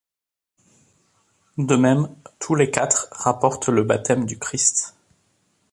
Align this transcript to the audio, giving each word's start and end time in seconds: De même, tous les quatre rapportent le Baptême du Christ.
De 1.59 1.75
même, 1.75 2.07
tous 2.39 2.55
les 2.55 2.71
quatre 2.71 3.07
rapportent 3.11 3.69
le 3.69 3.83
Baptême 3.83 4.25
du 4.25 4.39
Christ. 4.39 4.95